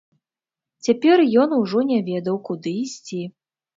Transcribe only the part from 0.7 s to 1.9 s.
Цяпер ён ужо